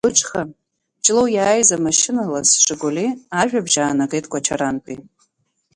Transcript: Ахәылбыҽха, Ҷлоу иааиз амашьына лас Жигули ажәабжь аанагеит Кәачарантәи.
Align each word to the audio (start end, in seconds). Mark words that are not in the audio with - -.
Ахәылбыҽха, 0.03 0.41
Ҷлоу 1.03 1.27
иааиз 1.35 1.69
амашьына 1.75 2.21
лас 2.31 2.49
Жигули 2.65 3.07
ажәабжь 3.41 3.77
аанагеит 3.79 4.25
Кәачарантәи. 4.31 4.97